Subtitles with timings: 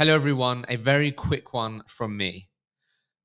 [0.00, 0.64] Hello, everyone.
[0.70, 2.48] A very quick one from me.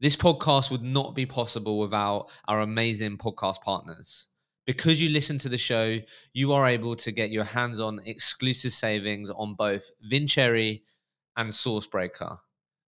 [0.01, 4.27] This podcast would not be possible without our amazing podcast partners.
[4.67, 5.99] Because you listen to the show,
[6.33, 10.79] you are able to get your hands on exclusive savings on both Vincere
[11.37, 12.35] and Sourcebreaker.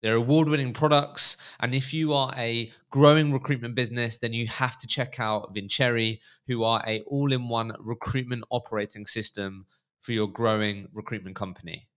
[0.04, 1.38] They're award winning products.
[1.62, 6.18] And if you are a growing recruitment business, then you have to check out Vincere,
[6.46, 9.66] who are a all in one recruitment operating system
[10.02, 11.88] for your growing recruitment company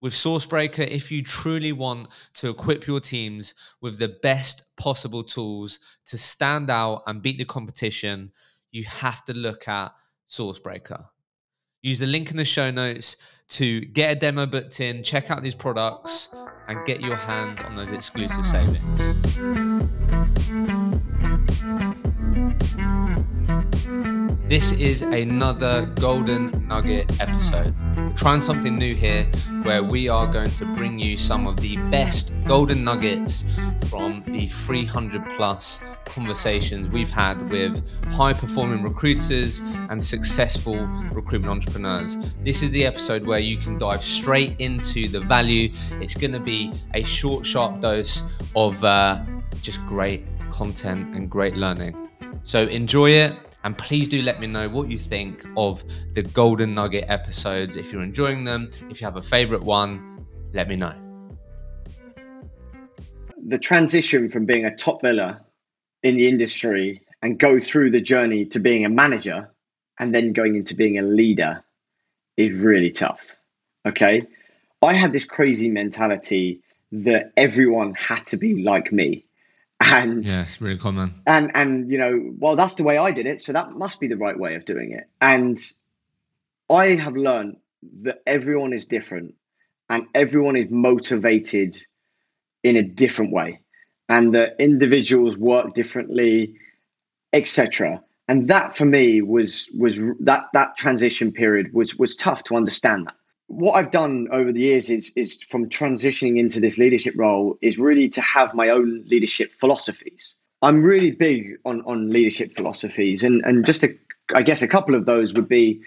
[0.00, 5.78] with Sourcebreaker, if you truly want to equip your teams with the best possible tools
[6.06, 8.32] to stand out and beat the competition,
[8.72, 9.92] you have to look at
[10.28, 11.04] Sourcebreaker.
[11.82, 13.16] Use the link in the show notes
[13.48, 16.28] to get a demo booked in, check out these products,
[16.68, 18.98] and get your hands on those exclusive savings.
[24.48, 27.74] This is another Golden Nugget episode.
[28.20, 29.24] Trying something new here
[29.62, 33.46] where we are going to bring you some of the best Golden Nuggets
[33.86, 40.76] from the 300 plus conversations we've had with high performing recruiters and successful
[41.12, 42.18] recruitment entrepreneurs.
[42.44, 45.72] This is the episode where you can dive straight into the value.
[45.92, 48.22] It's going to be a short, sharp dose
[48.54, 49.24] of uh,
[49.62, 52.10] just great content and great learning.
[52.44, 56.74] So enjoy it and please do let me know what you think of the Golden
[56.74, 57.76] Nugget episodes.
[57.76, 60.94] If you're enjoying them, if you have a favorite one, let me know.
[63.46, 65.40] The transition from being a top biller
[66.02, 69.50] in the industry and go through the journey to being a manager
[69.98, 71.62] and then going into being a leader
[72.36, 73.36] is really tough.
[73.86, 74.22] Okay.
[74.82, 79.26] I had this crazy mentality that everyone had to be like me
[79.80, 81.12] and yeah, it's really common.
[81.26, 84.08] And and you know, well, that's the way I did it, so that must be
[84.08, 85.08] the right way of doing it.
[85.20, 85.58] And
[86.68, 87.56] I have learned
[88.02, 89.34] that everyone is different,
[89.88, 91.82] and everyone is motivated
[92.62, 93.60] in a different way,
[94.08, 96.56] and that individuals work differently,
[97.32, 98.02] etc.
[98.28, 103.06] And that for me was was that that transition period was was tough to understand
[103.06, 103.14] that
[103.50, 107.78] what I've done over the years is is from transitioning into this leadership role is
[107.78, 110.36] really to have my own leadership philosophies.
[110.62, 113.88] I'm really big on on leadership philosophies, and and just a,
[114.34, 115.82] I guess a couple of those would be.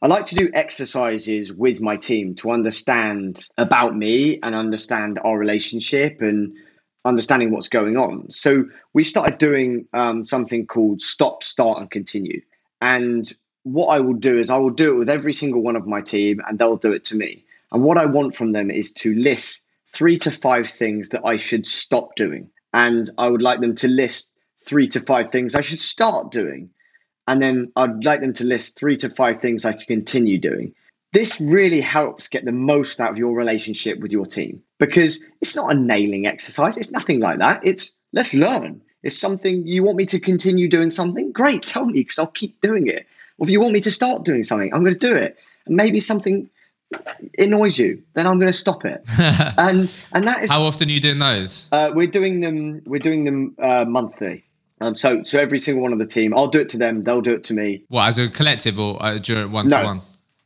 [0.00, 5.38] I like to do exercises with my team to understand about me and understand our
[5.38, 6.54] relationship and
[7.06, 8.30] understanding what's going on.
[8.30, 12.42] So we started doing um, something called stop, start, and continue.
[12.82, 13.32] And
[13.64, 16.00] what I will do is I will do it with every single one of my
[16.00, 17.44] team and they'll do it to me.
[17.72, 21.36] And what I want from them is to list three to five things that I
[21.36, 22.48] should stop doing.
[22.72, 26.70] And I would like them to list three to five things I should start doing.
[27.26, 30.74] And then I'd like them to list three to five things I could continue doing.
[31.12, 35.56] This really helps get the most out of your relationship with your team because it's
[35.56, 36.76] not a nailing exercise.
[36.76, 37.60] It's nothing like that.
[37.64, 38.82] It's let's learn.
[39.04, 41.30] It's something you want me to continue doing something?
[41.30, 43.06] Great, tell me because I'll keep doing it.
[43.38, 45.36] Or if you want me to start doing something, I'm going to do it.
[45.66, 46.48] And maybe something
[47.38, 49.02] annoys you, then I'm going to stop it.
[49.18, 51.68] and and that is how often are you doing those?
[51.72, 52.82] Uh, we're doing them.
[52.86, 54.44] We're doing them uh, monthly.
[54.80, 57.02] Um, so so every single one of the team, I'll do it to them.
[57.02, 57.84] They'll do it to me.
[57.88, 60.00] What as a collective or uh, during one to one?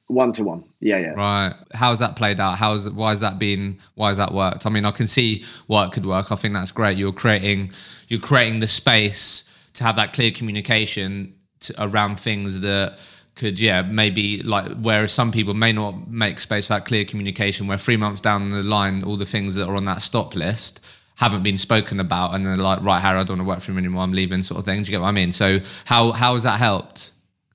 [0.07, 0.65] One to one.
[0.81, 1.11] Yeah, yeah.
[1.11, 1.55] Right.
[1.75, 2.57] How's that played out?
[2.57, 3.79] How's why has that been?
[3.95, 4.65] Why has that worked?
[4.67, 6.33] I mean, I can see why it could work.
[6.33, 6.97] I think that's great.
[6.97, 7.73] You're creating
[8.09, 9.45] you're creating the space
[9.75, 12.99] to have that clear communication to, around things that
[13.35, 17.67] could yeah maybe like whereas some people may not make space for that clear communication
[17.67, 20.85] where three months down the line all the things that are on that stop list
[21.17, 23.71] haven't been spoken about and they're like right harry i don't want to work for
[23.71, 26.11] him anymore i'm leaving sort of thing do you get what i mean so how
[26.11, 27.13] how has that helped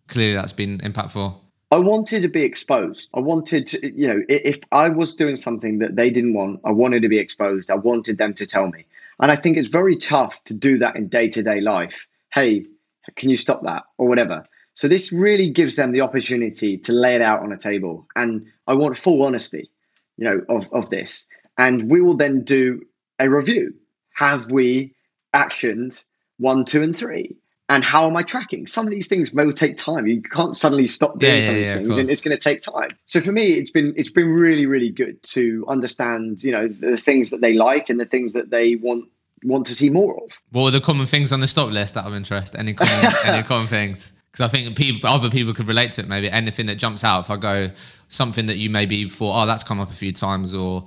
[0.08, 1.36] clearly that's been impactful
[1.74, 3.10] I wanted to be exposed.
[3.16, 6.72] I wanted to, you know, if I was doing something that they didn't want, I
[6.72, 7.72] wanted to be exposed.
[7.72, 8.86] I wanted them to tell me.
[9.20, 12.08] And I think it's very tough to do that in day to day life.
[12.32, 12.68] Hey,
[13.16, 13.84] can you stop that?
[13.98, 14.46] Or whatever.
[14.76, 18.08] So this really gives them the opportunity to lay it out on a table.
[18.16, 19.70] And i want full honesty
[20.18, 21.26] you know of, of this.
[21.58, 22.82] And we will then do
[23.20, 23.74] a review.
[24.14, 24.94] Have we
[25.34, 26.04] actioned
[26.38, 27.36] one two and three?
[27.70, 28.68] And how am I tracking?
[28.68, 30.06] Some of these things may take time.
[30.06, 32.36] You can't suddenly stop doing yeah, some of these yeah, things, of and it's going
[32.36, 32.90] to take time.
[33.06, 36.98] So for me, it's been it's been really really good to understand, you know, the
[36.98, 39.06] things that they like and the things that they want
[39.46, 40.42] want to see more of.
[40.52, 42.56] What are the common things on the stop list out of interest?
[42.56, 44.14] Any common, any common things?
[44.32, 46.08] Because I think people, other people could relate to it.
[46.08, 47.20] Maybe anything that jumps out.
[47.22, 47.70] If I go
[48.08, 50.86] something that you maybe thought, oh, that's come up a few times, or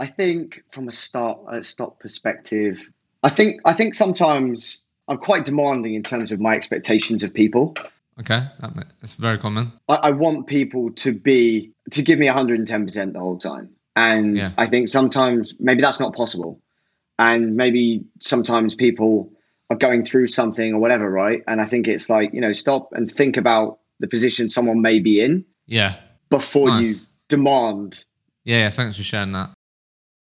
[0.00, 2.90] I think from a start a stop perspective,
[3.22, 7.76] I think I think sometimes I'm quite demanding in terms of my expectations of people.
[8.20, 8.42] Okay,
[9.00, 9.70] that's very common.
[9.88, 14.36] I, I want people to be to give me 110 percent the whole time And
[14.36, 14.50] Yeah.
[14.58, 16.60] I think sometimes maybe that's not possible.
[17.18, 19.32] And maybe sometimes people
[19.70, 21.42] are going through something or whatever, right?
[21.46, 25.00] And I think it's like, you know, stop and think about the position someone may
[25.00, 25.96] be in Yeah.
[26.30, 26.94] before you
[27.28, 28.04] demand
[28.44, 29.50] Yeah, yeah, thanks for sharing that.